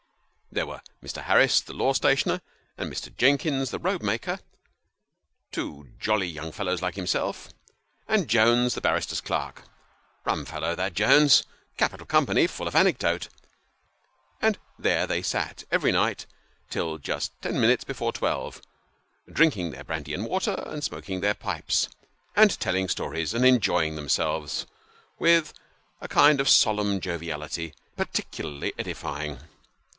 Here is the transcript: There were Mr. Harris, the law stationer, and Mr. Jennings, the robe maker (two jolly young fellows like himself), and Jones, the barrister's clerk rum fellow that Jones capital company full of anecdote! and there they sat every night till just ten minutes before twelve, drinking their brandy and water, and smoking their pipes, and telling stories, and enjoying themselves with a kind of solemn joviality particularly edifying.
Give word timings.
There 0.51 0.65
were 0.67 0.81
Mr. 1.01 1.21
Harris, 1.23 1.61
the 1.61 1.73
law 1.75 1.93
stationer, 1.93 2.41
and 2.75 2.91
Mr. 2.91 3.15
Jennings, 3.15 3.69
the 3.69 3.79
robe 3.79 4.01
maker 4.01 4.39
(two 5.51 5.91
jolly 5.99 6.27
young 6.27 6.51
fellows 6.51 6.81
like 6.81 6.95
himself), 6.95 7.49
and 8.07 8.27
Jones, 8.27 8.73
the 8.73 8.81
barrister's 8.81 9.21
clerk 9.21 9.63
rum 10.25 10.43
fellow 10.43 10.73
that 10.75 10.95
Jones 10.95 11.43
capital 11.77 12.05
company 12.05 12.47
full 12.47 12.67
of 12.67 12.75
anecdote! 12.75 13.29
and 14.41 14.57
there 14.77 15.07
they 15.07 15.21
sat 15.21 15.63
every 15.71 15.91
night 15.91 16.25
till 16.69 16.97
just 16.97 17.39
ten 17.41 17.61
minutes 17.61 17.83
before 17.85 18.11
twelve, 18.11 18.59
drinking 19.31 19.69
their 19.71 19.85
brandy 19.85 20.13
and 20.15 20.25
water, 20.25 20.63
and 20.65 20.83
smoking 20.83 21.21
their 21.21 21.35
pipes, 21.35 21.87
and 22.35 22.59
telling 22.59 22.89
stories, 22.89 23.33
and 23.33 23.45
enjoying 23.45 23.95
themselves 23.95 24.65
with 25.17 25.53
a 26.01 26.07
kind 26.09 26.41
of 26.41 26.49
solemn 26.49 26.99
joviality 26.99 27.73
particularly 27.95 28.73
edifying. 28.79 29.37